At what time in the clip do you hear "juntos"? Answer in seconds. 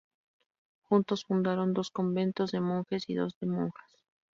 0.81-1.25